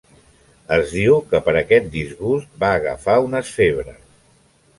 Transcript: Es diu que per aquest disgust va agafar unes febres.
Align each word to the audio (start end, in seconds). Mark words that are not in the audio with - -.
Es 0.77 0.93
diu 0.99 1.17
que 1.33 1.41
per 1.47 1.55
aquest 1.59 1.91
disgust 1.97 2.57
va 2.65 2.71
agafar 2.79 3.19
unes 3.27 3.53
febres. 3.61 4.03